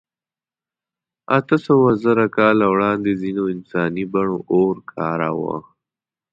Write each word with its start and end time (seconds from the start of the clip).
اتهسوهزره 1.37 2.25
کاله 2.37 2.65
وړاندې 2.73 3.11
ځینو 3.21 3.43
انساني 3.53 4.03
بڼو 4.13 4.37
اور 4.53 4.75
کاراوه. 4.91 5.57